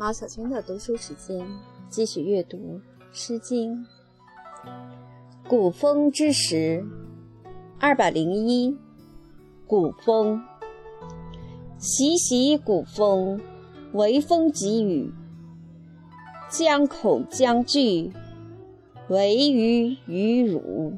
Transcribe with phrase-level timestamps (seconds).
[0.00, 1.46] 马小军的读书时间，
[1.90, 2.56] 继续阅读
[3.12, 3.74] 《诗经》。
[5.46, 6.82] 古风之时，
[7.78, 8.74] 二百零一。
[9.66, 10.42] 古风，
[11.76, 13.38] 习习古风，
[13.92, 15.12] 微风急雨。
[16.48, 18.10] 将恐将惧，
[19.10, 20.94] 惟余与汝。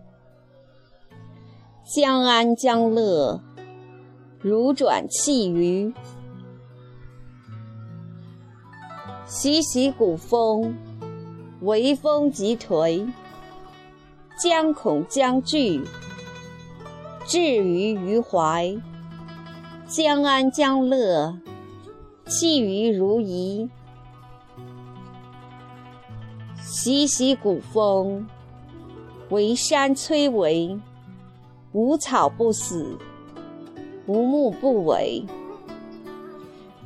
[1.93, 3.41] 将安将乐，
[4.41, 5.93] 汝转气于。
[9.35, 10.77] 习习古风，
[11.63, 13.11] 微风急颓。
[14.39, 15.83] 将恐将惧，
[17.25, 18.77] 至于于怀。
[19.87, 21.35] 将安将乐，
[22.27, 23.71] 弃于如夷。
[26.61, 28.29] 习习古风，
[29.30, 30.79] 惟山摧为。
[31.73, 32.99] 无草不死，
[34.07, 35.24] 无木不为。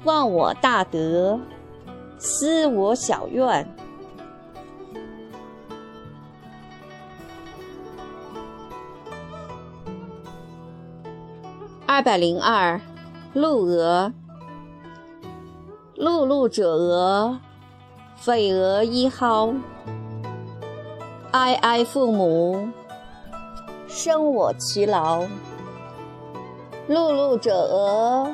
[0.05, 1.41] 忘我大德。
[2.19, 3.69] 思我小愿。
[11.87, 12.81] 二百零二，
[13.33, 14.13] 陆娥。
[15.97, 17.39] 碌碌者娥，
[18.17, 19.55] 匪娥一蒿。
[21.31, 22.69] 哀哀父母，
[23.89, 25.23] 生我劬劳。
[26.89, 28.31] 碌碌者娥，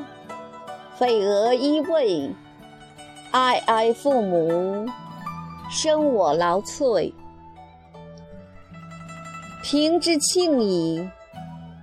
[0.97, 2.35] 匪娥一位。
[3.33, 4.87] 哀哀父母，
[5.71, 7.15] 生我劳瘁。
[9.63, 11.09] 平之庆矣，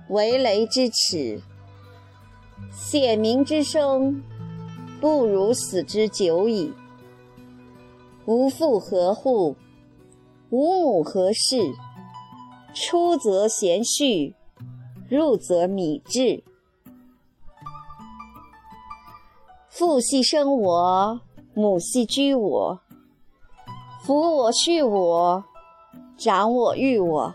[0.08, 1.42] 为雷之耻。
[2.70, 4.22] 显明之声，
[5.00, 6.72] 不如死之久矣。
[8.26, 9.56] 无父何户？
[10.50, 11.74] 无母何事？
[12.72, 14.34] 出则贤婿，
[15.08, 16.44] 入则米至。
[19.68, 21.20] 父系生我。
[21.52, 22.80] 母系居我，
[24.06, 25.44] 抚我恤我，
[26.16, 27.34] 长我育我，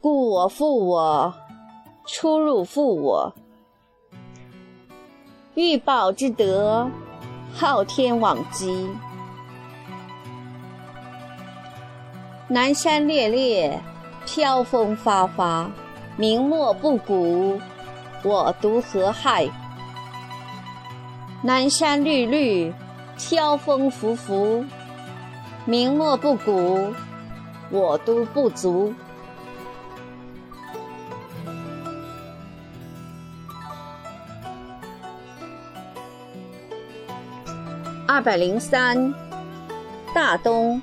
[0.00, 1.32] 故我负我，
[2.04, 3.32] 出入负我。
[5.54, 6.90] 欲报之德，
[7.54, 8.88] 昊天罔极。
[12.48, 13.80] 南山烈烈，
[14.26, 15.70] 飘风发发，
[16.16, 17.60] 明末不古，
[18.24, 19.48] 我独何害？
[21.42, 22.72] 南山绿绿。
[23.22, 24.64] 飘风拂拂，
[25.66, 26.90] 明末不古，
[27.68, 28.94] 我都不足。
[38.06, 39.14] 二百零三，
[40.14, 40.80] 大东。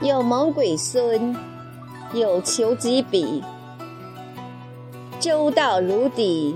[0.00, 1.36] 有蒙鬼孙，
[2.12, 3.42] 有求吉比。
[5.18, 6.54] 周到如砥，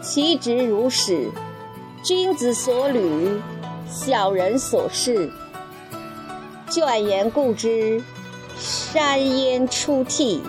[0.00, 1.30] 其直如矢。
[2.02, 3.40] 君子所履，
[3.88, 5.30] 小人所视。
[6.70, 8.02] 卷言固之，
[8.56, 10.40] 山烟出涕。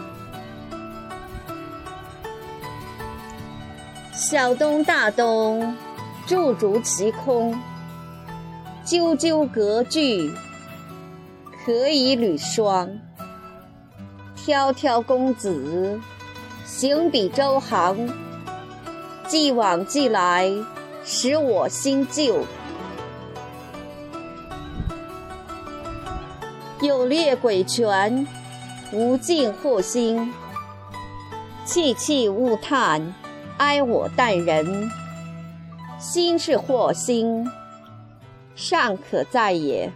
[4.14, 5.76] 小东大东，
[6.28, 7.58] 驻足其空。
[8.86, 10.32] 赳赳隔句，
[11.66, 12.90] 可以履霜。
[14.36, 16.00] 挑挑公子，
[16.64, 18.29] 行比周行。
[19.30, 20.52] 既往既来。
[21.12, 22.46] 使我心旧。
[26.82, 28.28] 有列鬼拳，
[28.92, 30.32] 无尽祸心。
[31.66, 33.14] 戚戚勿叹，
[33.58, 34.92] 哀我待人。
[35.98, 37.50] 心是祸心，
[38.56, 39.90] 尚可在也；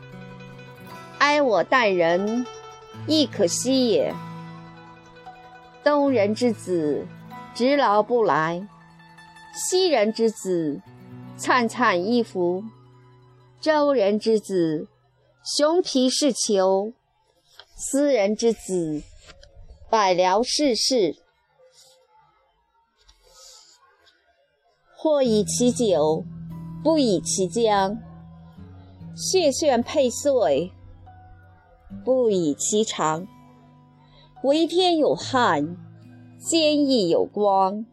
[1.20, 2.46] 哀我待人，
[3.06, 4.14] 亦可惜也。
[5.84, 7.06] 东人之子，
[7.54, 8.66] 执劳不来；
[9.54, 10.82] 西人之子，
[11.38, 12.64] 灿灿衣服，
[13.62, 14.88] 周人之子，
[15.44, 16.92] 熊皮是裘；
[17.76, 19.04] 斯人之子，
[19.92, 21.16] 百僚是士。
[24.98, 26.26] 或以其酒，
[26.84, 27.98] 不以其浆；
[29.16, 30.72] 血炫佩碎，
[32.04, 33.28] 不以其长。
[34.44, 35.78] 为天有汉，
[36.40, 37.86] 坚毅有光。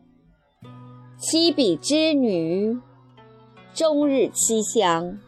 [1.21, 2.81] 七彼之女。
[3.75, 5.19] 终日凄香，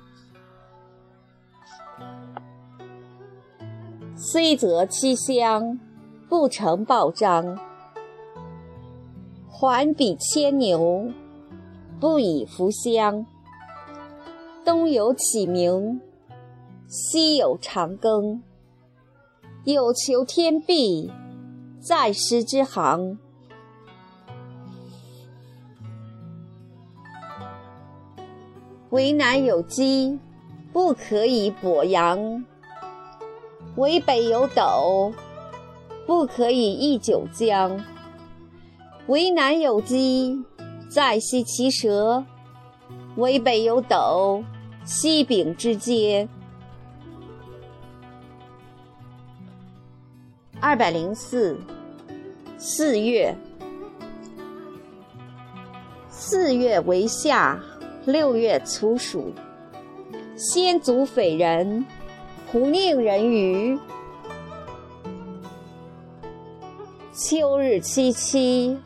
[4.17, 5.79] 虽则凄香，
[6.31, 7.59] 不成报章。
[9.51, 11.13] 还比牵牛，
[12.01, 13.27] 不以服香。
[14.65, 16.01] 东有启明，
[16.89, 18.41] 西有长庚。
[19.65, 21.13] 有求天庇，
[21.79, 23.19] 在师之行。
[28.93, 30.19] 为南有鸡，
[30.71, 32.45] 不可以跛阳；
[33.77, 35.11] 为北有斗，
[36.07, 37.83] 不可以易九江。
[39.07, 40.45] 为南有鸡，
[40.91, 42.23] 在西其舌；
[43.17, 44.45] 为北有斗，
[44.85, 46.29] 西柄之间。
[50.61, 51.59] 二百零四，
[52.59, 53.35] 四月。
[56.11, 57.59] 四月为夏，
[58.05, 59.33] 六月初暑。
[60.35, 61.87] 先祖匪人，
[62.51, 63.79] 胡宁人鱼。
[67.13, 68.77] 秋日凄凄，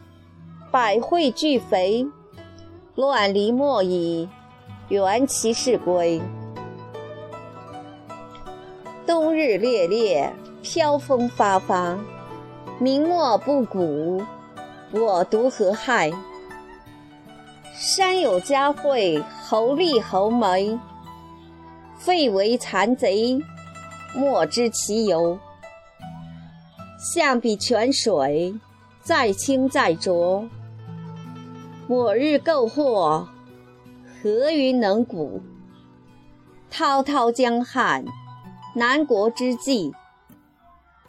[0.70, 2.06] 百卉俱肥，
[2.94, 4.28] 乱离莫已，
[4.88, 6.20] 缘其是归。
[9.06, 10.30] 冬日烈烈，
[10.60, 11.98] 飘风发发，
[12.78, 14.22] 明末不古，
[14.92, 16.12] 我独何害？
[17.78, 20.78] 山有佳慧，猴立猴眉。
[21.98, 23.38] 废为残贼，
[24.14, 25.38] 莫知其由。
[26.98, 28.58] 象比泉水，
[29.02, 30.48] 再清再浊。
[31.86, 33.28] 我日购货，
[34.22, 35.42] 何云能古？
[36.70, 38.06] 滔滔江汉，
[38.74, 39.92] 南国之际。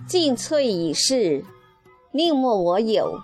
[0.06, 1.46] 尽瘁已逝，
[2.12, 3.22] 宁莫我有？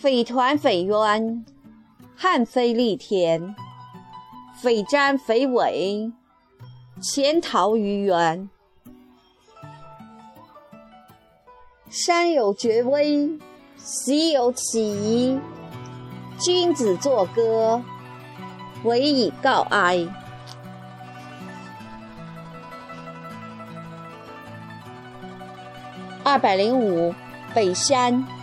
[0.00, 1.44] 匪团匪冤，
[2.14, 3.52] 汉非利田；
[4.54, 6.12] 匪瞻匪伪，
[7.02, 8.48] 潜逃于原。
[11.90, 13.40] 山有绝威，
[13.76, 15.40] 喜有起疑。
[16.38, 17.82] 君子作歌，
[18.84, 20.06] 唯以告哀。
[26.22, 27.12] 二百零五，
[27.52, 28.37] 北山。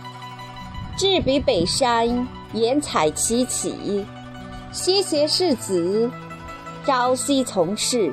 [0.96, 4.06] 至彼北山，言采其起。
[4.72, 6.10] 西邪世子，
[6.86, 8.10] 朝夕从事。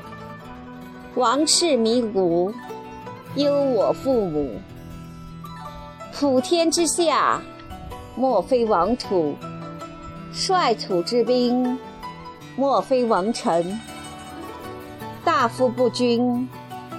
[1.16, 2.54] 王室迷谷，
[3.36, 4.60] 忧我父母。
[6.12, 7.42] 普天之下，
[8.18, 9.34] 莫非王土；
[10.34, 11.80] 率土之滨，
[12.58, 13.80] 莫非王臣。
[15.24, 16.50] 大夫不均，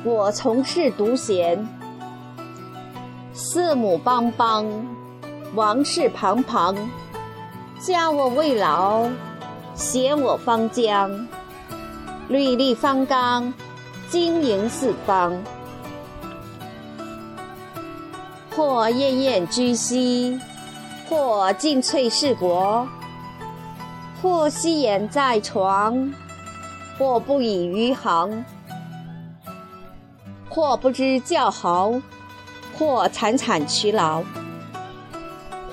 [0.03, 1.69] 我从事独贤。
[3.35, 4.94] 四母邦邦。
[5.55, 6.75] 王室庞庞，
[7.79, 9.09] 家我未老，
[9.77, 11.29] 携我方疆。
[12.29, 13.55] 履历方刚，
[14.11, 15.33] 经营四方。
[18.51, 20.41] 或燕燕居西，
[21.09, 22.89] 或尽瘁事国。
[24.21, 26.12] 或息言在床，
[26.99, 28.45] 或不以余行。
[30.49, 31.93] 或不知叫豪，
[32.77, 34.21] 或惨惨其劳。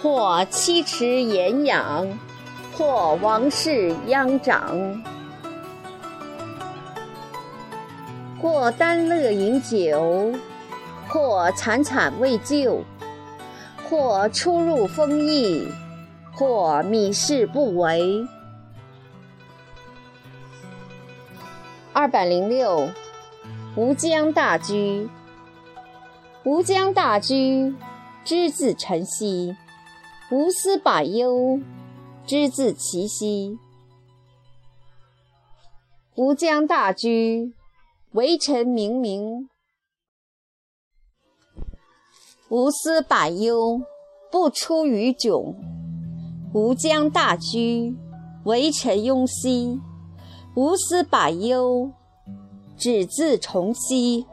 [0.01, 2.07] 或七尺炎仰，
[2.75, 4.99] 或王室殃长；
[8.41, 10.33] 或耽乐饮酒，
[11.07, 12.81] 或惨惨未就；
[13.87, 15.67] 或出入丰邑，
[16.33, 18.25] 或米事不为。
[21.93, 22.89] 二百零六，
[23.75, 25.07] 吴江大居。
[26.43, 27.75] 吴江大居，
[28.25, 29.55] 之字晨曦。
[30.33, 31.59] 无私百忧，
[32.25, 33.59] 之自其息。
[36.15, 37.53] 吾将大居，
[38.13, 39.49] 为臣明明。
[42.47, 43.81] 无私百忧，
[44.31, 45.53] 不出于窘。
[46.53, 47.93] 吾将大居，
[48.45, 49.81] 为臣庸兮。
[50.55, 51.91] 无私百忧，
[52.77, 54.25] 只自重兮。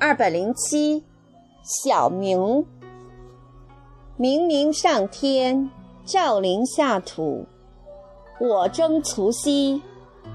[0.00, 1.04] 二百零七，
[1.62, 2.66] 小明。
[4.20, 5.70] 明明上天，
[6.04, 7.46] 照临下土。
[8.40, 9.80] 我征卒兮，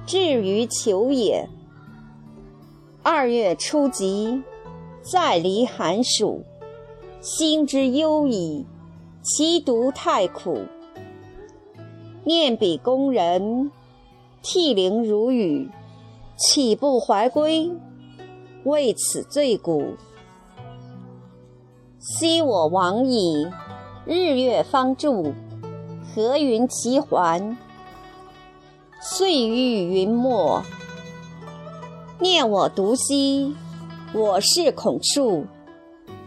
[0.05, 1.49] 至于求也。
[3.01, 4.41] 二月初极，
[5.01, 6.45] 再离寒暑，
[7.19, 8.65] 心之忧矣。
[9.21, 10.59] 其独太苦。
[12.23, 13.69] 念彼宫人，
[14.41, 15.69] 涕零如雨，
[16.37, 17.69] 岂不怀归？
[18.63, 19.95] 为此罪古。
[21.99, 23.45] 昔我往矣。
[24.05, 25.33] 日月方柱，
[26.13, 27.55] 何云其环？
[28.99, 30.61] 岁欲云墨。
[32.19, 33.55] 念我独兮，
[34.13, 35.45] 我是恐恕。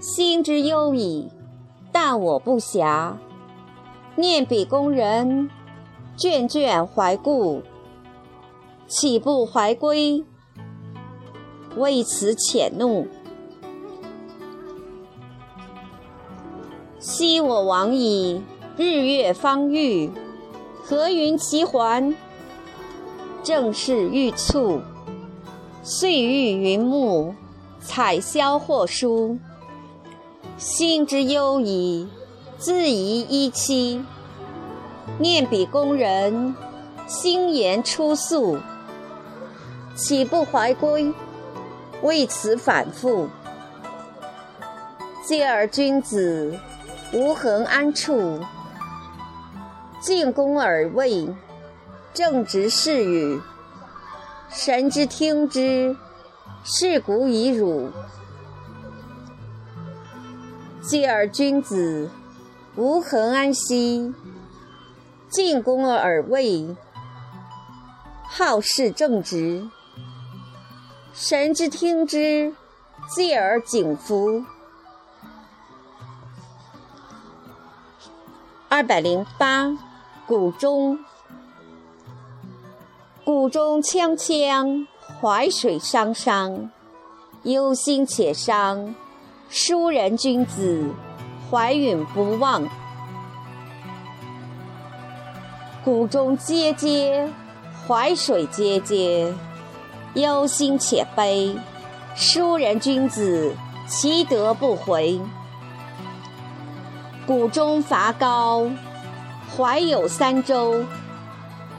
[0.00, 1.28] 心之忧矣，
[1.92, 3.12] 但我不暇。
[4.14, 5.50] 念彼宫人，
[6.16, 7.60] 眷眷怀故，
[8.86, 10.24] 岂不怀归？
[11.76, 13.06] 为此浅怒。
[17.18, 18.42] 昔我往矣，
[18.76, 20.10] 日月方遇，
[20.84, 22.14] 何云其环？
[23.42, 24.82] 正是玉簇，
[25.82, 27.34] 岁玉云木，
[27.80, 29.38] 彩霄或殊。
[30.58, 32.06] 心之忧矣，
[32.58, 34.04] 自疑一期。
[35.18, 36.54] 念彼工人，
[37.06, 38.58] 心言出素。
[39.94, 41.10] 岂不怀归？
[42.02, 43.26] 为此反复。
[45.26, 46.54] 嗟尔君子，
[47.16, 48.44] 无恒安处？
[50.02, 51.34] 进宫而位，
[52.12, 53.40] 正直是与。
[54.50, 55.96] 神之听之，
[56.62, 57.90] 是古以辱。
[60.82, 62.10] 继而君子，
[62.74, 64.12] 无恒安息？
[65.30, 66.76] 进宫而位，
[68.24, 69.66] 好事正直。
[71.14, 72.54] 神之听之，
[73.08, 74.44] 继而景夫。
[78.76, 79.74] 二百零八，
[80.26, 80.98] 谷中。
[83.24, 84.86] 谷中锵锵，
[85.18, 86.70] 淮水汤汤。
[87.44, 88.94] 忧心且伤，
[89.48, 90.90] 书人君子，
[91.50, 92.68] 怀允不忘。
[95.82, 97.30] 谷中嗟嗟，
[97.88, 99.34] 淮水嗟嗟。
[100.12, 101.56] 忧心且悲，
[102.14, 103.54] 书人君子，
[103.88, 105.18] 其德不回。
[107.26, 108.70] 谷中伐高，
[109.56, 110.84] 怀有三州。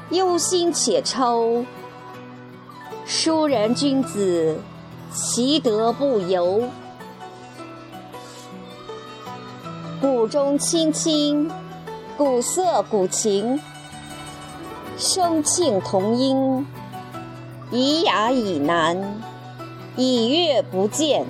[0.09, 1.65] 忧心且抽，
[3.05, 4.59] 书人君子，
[5.13, 6.63] 其德不由。
[10.01, 11.49] 谷中青青，
[12.17, 13.57] 古瑟古琴，
[14.97, 16.67] 声磬同音。
[17.71, 19.21] 以雅以难，
[19.95, 21.25] 以乐不见。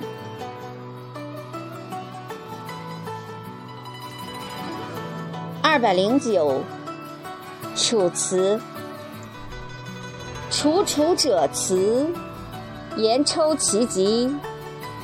[5.60, 6.62] 二百零九，
[7.88, 8.56] 《楚辞》。
[10.50, 12.06] 楚楚者辞，
[12.96, 14.34] 言抽其极。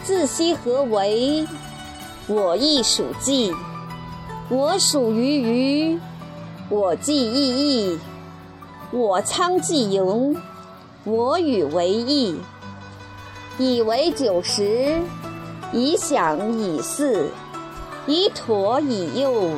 [0.02, 1.46] 自西何为？
[2.26, 3.52] 我亦属稷。
[4.49, 5.40] 我属于
[5.92, 6.00] 鱼，
[6.68, 7.99] 我既异异。
[8.90, 10.37] 我仓既盈。
[11.04, 12.38] 我与为异，
[13.58, 15.02] 以为九十，
[15.70, 17.30] 以享以祀，
[18.06, 19.50] 以妥以诱，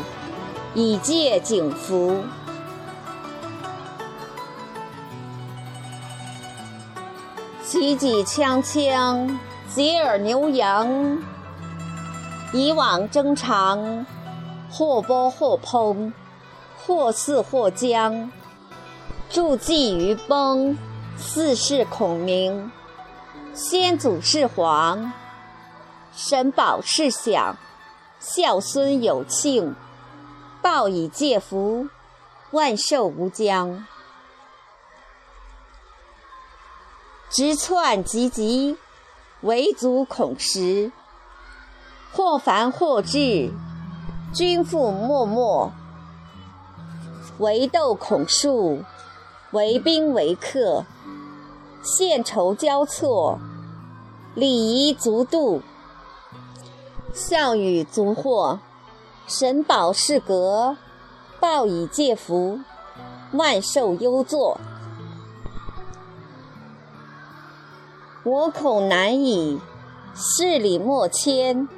[0.78, 2.23] 以戒景服。
[7.64, 9.38] 其己锵锵，
[9.75, 11.18] 嗟尔牛羊。
[12.52, 14.04] 以往征长，
[14.71, 16.12] 或剥或烹，
[16.76, 18.30] 或肆或将。
[19.30, 20.76] 助祭于崩。
[21.18, 22.71] 四世孔明，
[23.54, 25.11] 先祖是皇，
[26.14, 27.56] 神宝是享，
[28.21, 29.75] 孝孙有庆，
[30.68, 31.87] 报以戒福，
[32.50, 33.87] 万寿无疆。
[37.30, 38.76] 直窜急急，
[39.42, 40.90] 为足恐食。
[42.12, 43.52] 或繁或至，
[44.35, 45.73] 君父默默。
[47.38, 48.82] 为斗恐数，
[49.52, 50.85] 为宾为客。
[51.80, 53.38] 献酬交错，
[54.35, 55.62] 礼仪足度，
[57.14, 58.58] 孝与足惑，
[59.28, 60.76] 神宝是格，
[61.40, 62.61] 报以戒福，
[63.33, 64.61] 万寿优作。
[68.23, 69.61] 我恐难以，
[70.14, 71.68] 事礼莫迁。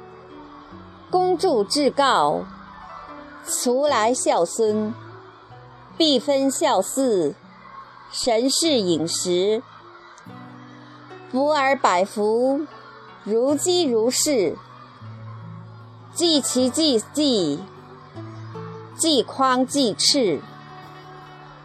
[1.09, 2.45] 恭祝至告，
[3.47, 4.93] 徂来孝孙，
[5.97, 7.33] 必分孝嗣，
[8.11, 9.63] 神事饮食。
[11.31, 12.67] 福尔百福，
[13.23, 14.55] 如饥如是。
[16.19, 17.59] 祭其祭祭，
[18.97, 20.41] 祭匡祭赤。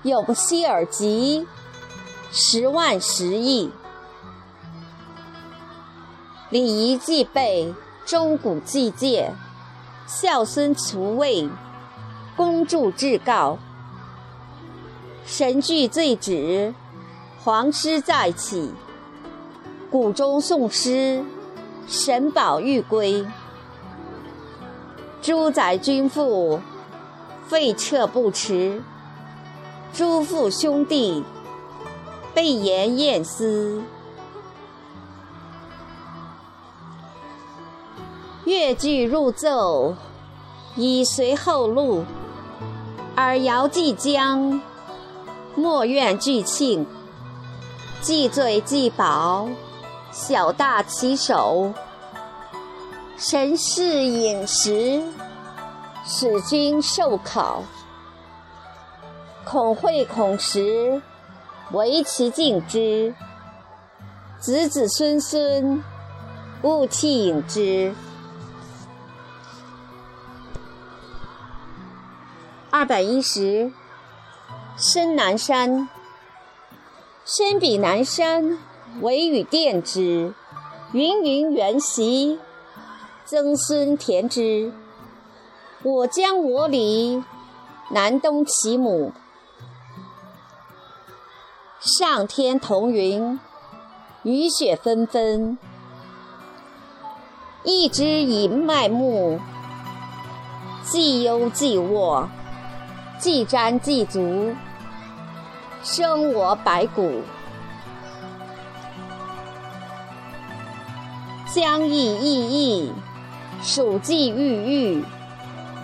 [0.05, 1.45] 永息尔吉，
[2.31, 3.73] 十万十亿。
[6.51, 7.75] 礼仪祭备，
[8.07, 9.33] 钟鼓祭戒，
[10.07, 11.49] 孝孙除位，
[12.37, 13.59] 恭祝至告。
[15.27, 16.73] 神具罪止，
[17.43, 18.73] 皇师再起。
[19.91, 21.25] 谷中诵诗，
[21.89, 23.27] 神宝玉归。
[25.25, 26.61] 诸宰君父，
[27.49, 28.83] 废撤不迟。
[29.91, 31.25] 诸父兄弟，
[32.35, 33.81] 备言晏思。
[38.45, 39.95] 乐具入奏，
[40.77, 42.05] 以随后路。
[43.17, 44.61] 尔遥即将，
[45.55, 46.87] 莫怨俱庆。
[48.03, 49.49] 既醉既饱。
[50.13, 51.73] 小大其手，
[53.17, 55.01] 神事饮食，
[56.05, 57.63] 使君受考。
[59.45, 61.01] 孔会孔时，
[61.71, 63.15] 唯其敬之；
[64.41, 65.83] 子子孙孙，
[66.63, 67.95] 勿弃饮之。
[72.71, 73.73] 二百一十，
[74.77, 75.89] 深南山。
[77.25, 78.59] 深比南山，
[79.01, 80.35] 惟与殿之。
[80.93, 82.39] 芸芸原席，
[83.27, 84.71] 曾孙田之。
[85.83, 87.23] 我将我里，
[87.91, 89.13] 南东其母。
[91.81, 93.41] 上天同云，
[94.25, 95.57] 雨雪纷纷。
[97.63, 99.41] 一枝以麦木，
[100.83, 102.29] 既忧既卧。
[103.19, 104.55] 既瞻既足，
[105.83, 107.23] 生我百谷；
[111.55, 112.93] 将邑邑邑，
[113.65, 115.05] 黍稷郁郁。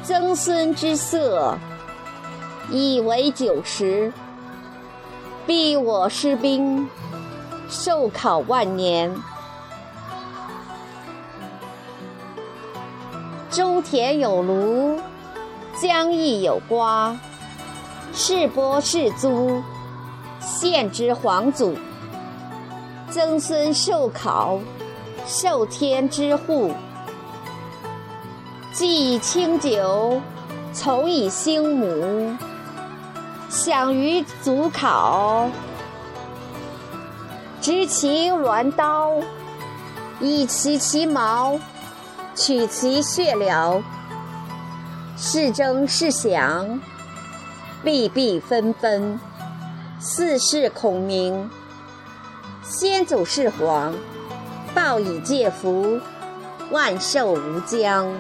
[0.02, 1.56] 曾孙之色，
[2.70, 4.12] 以为九十。
[5.46, 6.87] 必我师兵，
[7.70, 9.16] 受考万年。
[13.50, 15.00] 中田有庐，
[15.80, 17.18] 江邑有瓜。
[18.12, 19.62] 世播世租，
[20.38, 21.75] 献之皇祖。
[23.10, 24.60] 曾孙受考，
[25.26, 26.72] 受天之护。
[28.72, 30.22] 既清酒，
[30.72, 32.36] 从以兴母。
[33.48, 35.50] 享于祖考，
[37.60, 39.10] 执其鸾刀，
[40.20, 41.58] 以其其毛，
[42.36, 43.82] 取其血疗。
[45.16, 46.80] 是征是降。
[47.82, 49.18] 弊弊纷纷，
[49.99, 51.50] 四世孔明。
[52.62, 53.92] 先祖是皇，
[54.73, 55.99] 报以介福，
[56.71, 58.14] 万寿无疆。